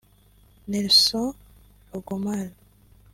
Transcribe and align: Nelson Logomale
Nelson 0.67 1.29
Logomale 1.93 2.55